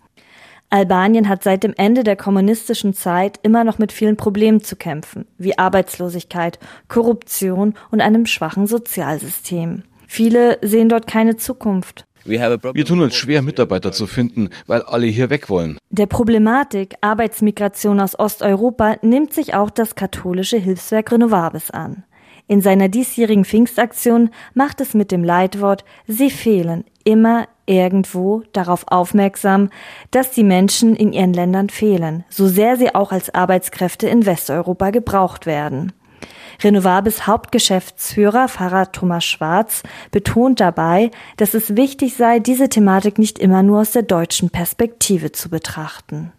Albanien 0.71 1.29
hat 1.29 1.43
seit 1.43 1.65
dem 1.65 1.75
Ende 1.77 2.03
der 2.03 2.17
kommunistischen 2.17 2.95
Zeit 2.95 3.41
immer 3.43 3.63
noch 3.63 3.77
mit 3.77 3.93
vielen 3.93 4.17
Problemen 4.17 4.63
zu 4.63 4.75
kämpfen, 4.75 5.27
wie 5.37 5.59
Arbeitslosigkeit, 5.59 6.59
Korruption 6.89 7.75
und 7.91 8.01
einem 8.01 8.25
schwachen 8.25 8.67
Sozialsystem. 8.67 9.83
Viele 10.07 10.59
sehen 10.63 10.89
dort 10.89 11.07
keine 11.07 11.37
Zukunft. 11.37 12.07
Wir 12.25 12.85
tun 12.85 13.01
uns 13.01 13.15
schwer, 13.15 13.43
Mitarbeiter 13.43 13.93
zu 13.93 14.07
finden, 14.07 14.51
weil 14.67 14.83
alle 14.83 15.07
hier 15.07 15.31
weg 15.31 15.49
wollen. 15.49 15.79
Der 15.91 16.07
Problematik 16.07 16.95
Arbeitsmigration 17.01 18.01
aus 18.01 18.19
Osteuropa 18.19 18.97
nimmt 19.03 19.33
sich 19.33 19.55
auch 19.55 19.71
das 19.71 19.95
katholische 19.95 20.59
Hilfswerk 20.59 21.13
Renovabis 21.13 21.71
an. 21.71 22.05
In 22.47 22.61
seiner 22.63 22.89
diesjährigen 22.89 23.45
Pfingstaktion 23.45 24.31
macht 24.55 24.81
es 24.81 24.93
mit 24.95 25.13
dem 25.13 25.23
Leitwort 25.23 25.85
Sie 26.09 26.31
fehlen 26.31 26.85
immer 27.05 27.47
irgendwo 27.67 28.43
darauf 28.53 28.85
aufmerksam, 28.89 29.71
dass 30.11 30.33
die 30.33 30.43
Menschen 30.43 30.97
in 30.97 31.13
ihren 31.13 31.33
Ländern 31.33 31.71
fehlen, 31.71 32.25
so 32.29 32.49
sehr 32.49 32.77
sie 32.77 32.95
auch 32.95 33.13
als 33.13 33.33
Arbeitskräfte 33.33 34.09
in 34.09 34.27
Westeuropa 34.27 34.91
gebraucht 34.91 35.47
werden. 35.47 35.93
Renovabis 36.63 37.27
Hauptgeschäftsführer 37.27 38.49
Pfarrer 38.49 38.93
Thomas 38.93 39.25
Schwarz 39.25 39.83
betont 40.11 40.61
dabei, 40.61 41.11
dass 41.37 41.55
es 41.55 41.77
wichtig 41.77 42.15
sei, 42.15 42.39
diese 42.39 42.69
Thematik 42.69 43.19
nicht 43.19 43.39
immer 43.39 43.63
nur 43.63 43.81
aus 43.81 43.93
der 43.93 44.03
deutschen 44.03 44.51
Perspektive 44.51 45.33
zu 45.33 45.49
betrachten. 45.49 46.33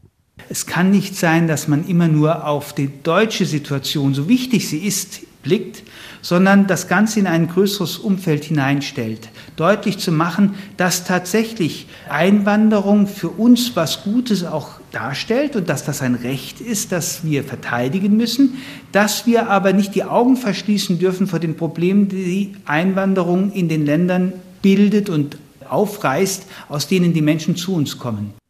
Es 0.50 0.66
kann 0.66 0.92
nicht 0.92 1.16
sein, 1.16 1.48
dass 1.48 1.68
man 1.68 1.88
immer 1.88 2.08
nur 2.08 2.46
auf 2.48 2.74
die 2.74 2.90
deutsche 3.04 3.46
Situation, 3.46 4.14
so 4.14 4.28
wichtig 4.28 4.68
sie 4.68 4.80
ist, 4.80 5.22
blickt, 5.44 5.84
sondern 6.22 6.68
das 6.68 6.88
Ganze 6.88 7.20
in 7.20 7.28
ein 7.28 7.48
größeres 7.48 7.98
Umfeld 7.98 8.46
hineinstellt. 8.46 9.30
Deutlich 9.56 9.98
zu 9.98 10.12
machen, 10.12 10.56
dass 10.78 11.04
tatsächlich 11.04 11.88
Einwanderung 12.10 13.08
für 13.08 13.30
uns 13.30 13.76
was 13.76 14.04
Gutes 14.04 14.44
auch 14.44 14.80
darstellt 14.92 15.56
und 15.56 15.70
dass 15.70 15.86
das 15.86 16.02
ein 16.02 16.16
Recht 16.16 16.62
ist, 16.62 16.92
das 16.92 17.24
wir 17.24 17.44
verteidigen 17.44 18.18
müssen, 18.18 18.58
dass 18.92 19.26
wir 19.26 19.50
aber 19.50 19.74
nicht 19.74 19.96
die 19.96 20.04
Augen 20.04 20.38
verschließen 20.38 21.00
dürfen 21.00 21.28
vor 21.28 21.40
den 21.40 21.56
Problemen, 21.56 22.10
die 22.10 22.54
Einwanderung 22.66 23.52
in 23.52 23.70
den 23.70 23.86
Ländern 23.86 24.34
bildet 24.62 25.10
und 25.10 25.38
aufreißt, 25.68 26.46
aus 26.70 26.88
denen 26.88 27.14
die 27.14 27.22
Menschen 27.22 27.56
zu 27.56 27.74
uns 27.74 27.98
kommen. 27.98 28.41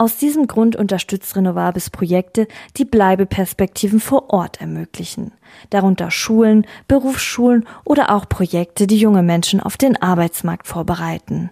Aus 0.00 0.16
diesem 0.16 0.46
Grund 0.46 0.76
unterstützt 0.76 1.34
Renovabis 1.34 1.90
Projekte, 1.90 2.46
die 2.76 2.84
Bleibeperspektiven 2.84 3.98
vor 3.98 4.30
Ort 4.30 4.60
ermöglichen. 4.60 5.32
Darunter 5.70 6.12
Schulen, 6.12 6.68
Berufsschulen 6.86 7.66
oder 7.84 8.14
auch 8.14 8.28
Projekte, 8.28 8.86
die 8.86 8.98
junge 8.98 9.24
Menschen 9.24 9.58
auf 9.58 9.76
den 9.76 10.00
Arbeitsmarkt 10.00 10.68
vorbereiten. 10.68 11.50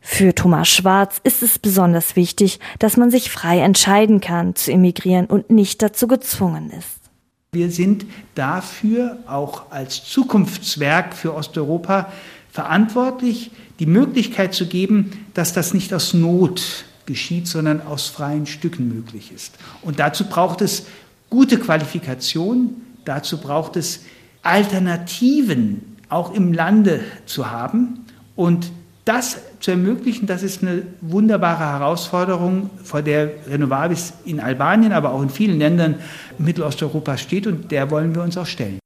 Für 0.00 0.36
Thomas 0.36 0.68
Schwarz 0.68 1.20
ist 1.24 1.42
es 1.42 1.58
besonders 1.58 2.14
wichtig, 2.14 2.60
dass 2.78 2.96
man 2.96 3.10
sich 3.10 3.28
frei 3.28 3.58
entscheiden 3.58 4.20
kann, 4.20 4.54
zu 4.54 4.70
emigrieren 4.70 5.26
und 5.26 5.50
nicht 5.50 5.82
dazu 5.82 6.06
gezwungen 6.06 6.70
ist. 6.70 7.10
Wir 7.50 7.72
sind 7.72 8.06
dafür 8.36 9.18
auch 9.26 9.72
als 9.72 10.04
Zukunftswerk 10.04 11.12
für 11.12 11.34
Osteuropa 11.34 12.12
verantwortlich, 12.52 13.50
die 13.80 13.86
Möglichkeit 13.86 14.54
zu 14.54 14.66
geben, 14.66 15.26
dass 15.34 15.52
das 15.52 15.74
nicht 15.74 15.92
aus 15.92 16.14
Not 16.14 16.84
geschieht, 17.08 17.48
sondern 17.48 17.82
aus 17.84 18.06
freien 18.06 18.46
Stücken 18.46 18.94
möglich 18.94 19.32
ist. 19.34 19.58
Und 19.82 19.98
dazu 19.98 20.26
braucht 20.26 20.60
es 20.60 20.86
gute 21.30 21.58
Qualifikation, 21.58 22.82
dazu 23.04 23.38
braucht 23.38 23.74
es 23.74 24.04
Alternativen 24.42 25.96
auch 26.08 26.32
im 26.32 26.52
Lande 26.52 27.00
zu 27.26 27.50
haben. 27.50 28.06
Und 28.36 28.70
das 29.04 29.38
zu 29.60 29.72
ermöglichen, 29.72 30.26
das 30.26 30.42
ist 30.42 30.62
eine 30.62 30.82
wunderbare 31.00 31.64
Herausforderung, 31.64 32.70
vor 32.84 33.02
der 33.02 33.30
Renovabis 33.48 34.12
in 34.24 34.38
Albanien, 34.38 34.92
aber 34.92 35.12
auch 35.12 35.22
in 35.22 35.30
vielen 35.30 35.58
Ländern 35.58 35.96
Mittelosteuropas 36.38 37.20
steht 37.20 37.46
und 37.46 37.72
der 37.72 37.90
wollen 37.90 38.14
wir 38.14 38.22
uns 38.22 38.36
auch 38.36 38.46
stellen. 38.46 38.78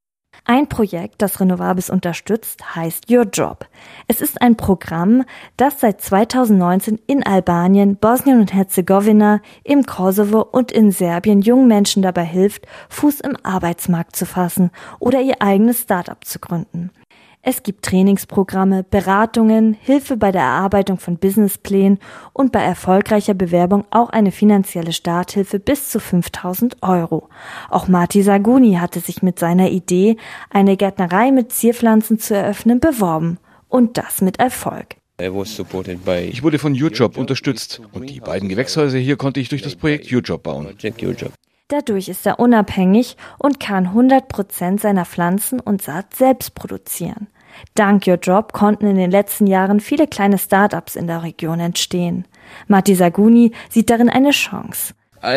Ein 0.45 0.69
Projekt, 0.69 1.23
das 1.23 1.39
Renovabis 1.39 1.89
unterstützt, 1.89 2.75
heißt 2.75 3.09
Your 3.09 3.27
Job. 3.33 3.69
Es 4.09 4.21
ist 4.21 4.43
ein 4.43 4.57
Programm, 4.57 5.25
das 5.57 5.79
seit 5.79 6.01
2019 6.01 6.99
in 7.07 7.25
Albanien, 7.25 7.97
Bosnien 7.97 8.41
und 8.41 8.53
Herzegowina, 8.53 9.41
im 9.63 9.85
Kosovo 9.85 10.41
und 10.41 10.73
in 10.73 10.91
Serbien 10.91 11.43
jungen 11.43 11.69
Menschen 11.69 12.03
dabei 12.03 12.25
hilft, 12.25 12.67
Fuß 12.89 13.21
im 13.21 13.37
Arbeitsmarkt 13.45 14.17
zu 14.17 14.27
fassen 14.27 14.73
oder 14.99 15.21
ihr 15.21 15.41
eigenes 15.41 15.83
Start-up 15.83 16.25
zu 16.25 16.41
gründen. 16.41 16.91
Es 17.45 17.65
gibt 17.65 17.85
Trainingsprogramme, 17.85 18.85
Beratungen, 18.85 19.75
Hilfe 19.75 20.17
bei 20.17 20.31
der 20.31 20.43
Erarbeitung 20.43 20.99
von 20.99 21.19
Businessplänen 21.19 21.99
und 22.33 22.53
bei 22.53 22.61
erfolgreicher 22.61 23.35
Bewerbung 23.35 23.85
auch 23.91 24.11
eine 24.11 24.31
finanzielle 24.31 24.93
Starthilfe 24.93 25.59
bis 25.59 25.91
zu 25.91 25.99
5000 25.99 26.77
Euro. 26.83 27.29
Auch 27.69 27.89
Marti 27.89 28.23
Saguni 28.23 28.75
hatte 28.75 29.01
sich 29.01 29.25
mit 29.25 29.41
seiner 29.41 29.71
Idee, 29.71 30.19
eine 30.51 30.77
Gärtnerei 30.77 31.33
mit 31.33 31.51
Zierpflanzen 31.51 32.21
zu 32.21 32.37
eröffnen, 32.37 32.79
beworben. 32.79 33.39
Und 33.69 33.99
das 33.99 34.21
mit 34.21 34.39
Erfolg. 34.39 34.97
Ich 35.19 36.43
wurde 36.43 36.59
von 36.61 36.73
UJob 36.75 37.17
unterstützt 37.17 37.81
und 37.91 38.09
die 38.09 38.21
beiden 38.21 38.49
Gewächshäuser 38.49 38.99
hier 38.99 39.17
konnte 39.17 39.41
ich 39.41 39.49
durch 39.49 39.63
das 39.63 39.75
Projekt 39.75 40.13
UJob 40.13 40.45
bauen. 40.45 40.69
Dadurch 41.73 42.11
ist 42.11 42.27
er 42.27 42.39
unabhängig 42.39 43.17
und 43.39 43.59
kann 43.59 43.87
100 43.87 44.29
Prozent 44.29 44.83
seiner 44.83 45.07
Pflanzen 45.07 45.59
und 45.59 45.81
Saat 45.81 46.15
selbst 46.15 46.55
produzieren. 46.55 47.29
Dank 47.75 48.07
Your 48.07 48.17
Job 48.17 48.53
konnten 48.53 48.87
in 48.87 48.97
den 48.97 49.11
letzten 49.11 49.47
Jahren 49.47 49.81
viele 49.81 50.07
kleine 50.07 50.39
Start-ups 50.39 50.97
in 50.97 51.07
der 51.07 51.23
Region 51.23 51.61
entstehen. 51.61 52.27
Matti 52.69 52.95
Saguni 52.95 53.53
sieht 53.71 53.91
darin 53.91 54.09
eine 54.09 54.31
Chance. 54.31 54.95
Uh, 55.25 55.29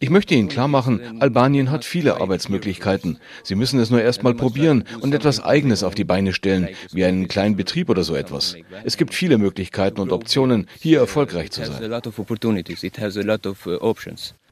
ich 0.00 0.10
möchte 0.10 0.34
Ihnen 0.34 0.48
klar 0.48 0.68
machen, 0.68 1.00
Albanien 1.20 1.70
hat 1.70 1.86
viele 1.86 2.20
Arbeitsmöglichkeiten. 2.20 3.18
Sie 3.42 3.54
müssen 3.54 3.80
es 3.80 3.88
nur 3.88 4.02
erstmal 4.02 4.34
probieren 4.34 4.84
und 5.00 5.14
etwas 5.14 5.42
Eigenes 5.42 5.82
auf 5.82 5.94
die 5.94 6.04
Beine 6.04 6.34
stellen, 6.34 6.68
wie 6.92 7.06
einen 7.06 7.26
kleinen 7.26 7.56
Betrieb 7.56 7.88
oder 7.88 8.04
so 8.04 8.14
etwas. 8.14 8.54
Es 8.84 8.98
gibt 8.98 9.14
viele 9.14 9.38
Möglichkeiten 9.38 9.98
und 10.00 10.12
Optionen, 10.12 10.68
hier 10.78 10.98
erfolgreich 10.98 11.52
zu 11.52 11.64
sein. 11.64 11.90
Uh, 11.90 12.00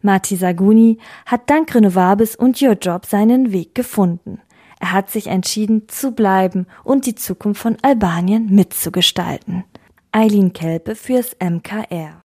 Mati 0.01 0.37
Saguni 0.37 0.99
hat 1.27 1.51
dank 1.51 1.75
Renovabis 1.75 2.35
und 2.35 2.63
Your 2.63 2.79
Job 2.81 3.05
seinen 3.05 3.53
Weg 3.53 3.75
gefunden. 3.75 4.41
Er 4.85 4.93
hat 4.93 5.11
sich 5.11 5.29
entschieden 5.29 5.89
zu 5.89 6.11
bleiben 6.11 6.67
und 6.83 7.07
die 7.07 7.15
Zukunft 7.15 7.63
von 7.63 7.79
Albanien 7.81 8.55
mitzugestalten. 8.55 9.65
Eileen 10.13 10.53
Kelpe 10.53 10.95
fürs 10.95 11.35
MKR. 11.43 12.21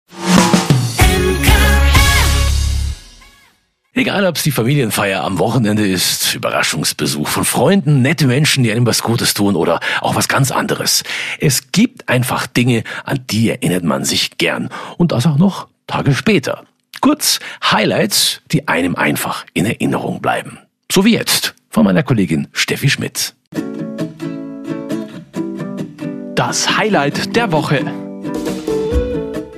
Egal, 3.92 4.24
ob 4.24 4.36
es 4.36 4.42
die 4.42 4.52
Familienfeier 4.52 5.22
am 5.22 5.38
Wochenende 5.38 5.86
ist, 5.86 6.34
Überraschungsbesuch 6.34 7.28
von 7.28 7.44
Freunden, 7.44 8.00
nette 8.00 8.26
Menschen, 8.26 8.64
die 8.64 8.72
einem 8.72 8.86
was 8.86 9.02
Gutes 9.02 9.34
tun 9.34 9.54
oder 9.54 9.78
auch 10.00 10.14
was 10.14 10.26
ganz 10.26 10.50
anderes. 10.50 11.02
Es 11.38 11.72
gibt 11.72 12.08
einfach 12.08 12.46
Dinge, 12.46 12.84
an 13.04 13.20
die 13.28 13.50
erinnert 13.50 13.84
man 13.84 14.06
sich 14.06 14.38
gern 14.38 14.70
und 14.96 15.12
das 15.12 15.26
auch 15.26 15.36
noch 15.36 15.68
Tage 15.86 16.14
später. 16.14 16.64
Kurz 17.02 17.38
Highlights, 17.70 18.40
die 18.50 18.66
einem 18.66 18.96
einfach 18.96 19.44
in 19.52 19.66
Erinnerung 19.66 20.22
bleiben. 20.22 20.58
So 20.90 21.04
wie 21.04 21.12
jetzt 21.12 21.55
von 21.76 21.84
meiner 21.84 22.02
Kollegin 22.02 22.48
Steffi 22.52 22.88
Schmidt. 22.88 23.34
Das 26.34 26.78
Highlight 26.78 27.36
der 27.36 27.52
Woche. 27.52 28.05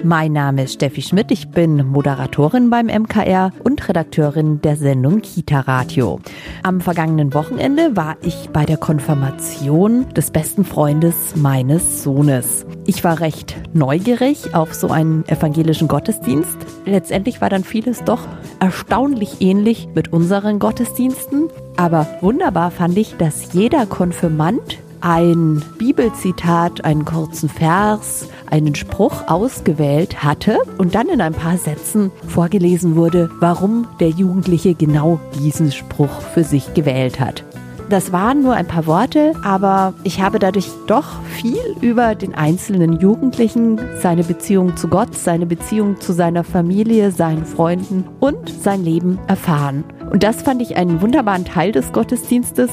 Mein 0.08 0.32
Name 0.32 0.62
ist 0.62 0.72
Steffi 0.72 1.02
Schmidt, 1.02 1.30
ich 1.30 1.50
bin 1.50 1.86
Moderatorin 1.86 2.70
beim 2.70 2.86
MKR 2.86 3.52
und 3.62 3.86
Redakteurin 3.86 4.58
der 4.62 4.74
Sendung 4.76 5.20
Kita 5.20 5.60
Radio. 5.60 6.18
Am 6.62 6.80
vergangenen 6.80 7.34
Wochenende 7.34 7.94
war 7.94 8.16
ich 8.22 8.48
bei 8.50 8.64
der 8.64 8.78
Konfirmation 8.78 10.08
des 10.14 10.30
besten 10.30 10.64
Freundes 10.64 11.36
meines 11.36 12.02
Sohnes. 12.02 12.64
Ich 12.86 13.04
war 13.04 13.20
recht 13.20 13.54
neugierig 13.74 14.54
auf 14.54 14.72
so 14.72 14.88
einen 14.88 15.28
evangelischen 15.28 15.88
Gottesdienst. 15.88 16.56
Letztendlich 16.86 17.42
war 17.42 17.50
dann 17.50 17.62
vieles 17.62 18.02
doch 18.02 18.26
erstaunlich 18.60 19.42
ähnlich 19.42 19.88
mit 19.94 20.10
unseren 20.10 20.58
Gottesdiensten. 20.58 21.50
Aber 21.76 22.06
wunderbar 22.22 22.70
fand 22.70 22.96
ich, 22.96 23.18
dass 23.18 23.52
jeder 23.52 23.84
Konfirmand 23.84 24.78
ein 25.00 25.62
Bibelzitat, 25.78 26.84
einen 26.84 27.04
kurzen 27.04 27.48
Vers, 27.48 28.28
einen 28.46 28.74
Spruch 28.74 29.28
ausgewählt 29.28 30.22
hatte 30.22 30.58
und 30.78 30.94
dann 30.94 31.08
in 31.08 31.20
ein 31.20 31.34
paar 31.34 31.58
Sätzen 31.58 32.10
vorgelesen 32.26 32.96
wurde, 32.96 33.30
warum 33.40 33.86
der 34.00 34.10
Jugendliche 34.10 34.74
genau 34.74 35.20
diesen 35.38 35.72
Spruch 35.72 36.20
für 36.34 36.44
sich 36.44 36.74
gewählt 36.74 37.20
hat. 37.20 37.44
Das 37.88 38.12
waren 38.12 38.42
nur 38.42 38.52
ein 38.52 38.66
paar 38.66 38.86
Worte, 38.86 39.32
aber 39.42 39.94
ich 40.04 40.20
habe 40.20 40.38
dadurch 40.38 40.68
doch 40.86 41.22
viel 41.22 41.58
über 41.80 42.14
den 42.14 42.34
einzelnen 42.34 43.00
Jugendlichen, 43.00 43.80
seine 44.02 44.24
Beziehung 44.24 44.76
zu 44.76 44.88
Gott, 44.88 45.14
seine 45.14 45.46
Beziehung 45.46 45.98
zu 45.98 46.12
seiner 46.12 46.44
Familie, 46.44 47.12
seinen 47.12 47.46
Freunden 47.46 48.04
und 48.20 48.50
sein 48.62 48.84
Leben 48.84 49.18
erfahren. 49.26 49.84
Und 50.10 50.22
das 50.22 50.42
fand 50.42 50.60
ich 50.60 50.76
einen 50.76 51.00
wunderbaren 51.00 51.46
Teil 51.46 51.72
des 51.72 51.92
Gottesdienstes, 51.92 52.70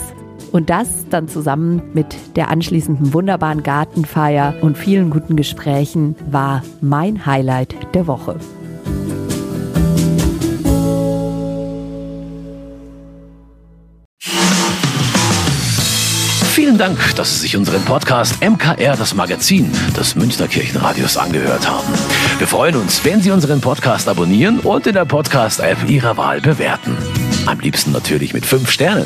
und 0.52 0.70
das 0.70 1.08
dann 1.10 1.28
zusammen 1.28 1.82
mit 1.94 2.16
der 2.36 2.50
anschließenden 2.50 3.14
wunderbaren 3.14 3.64
Gartenfeier 3.64 4.56
und 4.62 4.78
vielen 4.78 5.10
guten 5.10 5.36
Gesprächen 5.36 6.16
war 6.30 6.64
mein 6.82 7.26
Highlight 7.26 7.76
der 7.94 8.08
Woche. 8.08 8.38
Vielen 16.76 16.78
Dank, 16.78 17.16
dass 17.16 17.36
Sie 17.36 17.40
sich 17.42 17.56
unseren 17.56 17.82
Podcast 17.84 18.44
MKR, 18.44 18.98
das 18.98 19.14
Magazin 19.14 19.72
des 19.96 20.16
Münchner 20.16 20.48
Kirchenradios, 20.48 21.16
angehört 21.16 21.70
haben. 21.70 21.88
Wir 22.38 22.48
freuen 22.48 22.76
uns, 22.76 23.06
wenn 23.06 23.22
Sie 23.22 23.32
unseren 23.32 23.62
Podcast 23.62 24.10
abonnieren 24.10 24.60
und 24.60 24.86
in 24.86 24.94
der 24.94 25.06
Podcast-App 25.06 25.90
Ihrer 25.90 26.18
Wahl 26.18 26.42
bewerten. 26.42 26.98
Am 27.46 27.60
liebsten 27.60 27.92
natürlich 27.92 28.34
mit 28.34 28.46
fünf 28.46 28.72
Sternen. 28.72 29.06